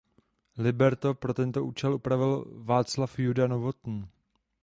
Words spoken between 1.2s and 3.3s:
tento účel upravil Václav